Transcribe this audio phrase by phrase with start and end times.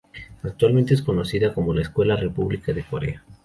[0.41, 3.23] Actualmente, es conocida como Escuela República de Corea.